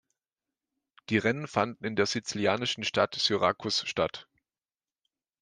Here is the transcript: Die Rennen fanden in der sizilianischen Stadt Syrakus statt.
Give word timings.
Die 1.11 1.19
Rennen 1.19 1.47
fanden 1.47 1.85
in 1.85 1.95
der 1.95 2.07
sizilianischen 2.07 2.83
Stadt 2.83 3.13
Syrakus 3.13 3.83
statt. 3.87 4.27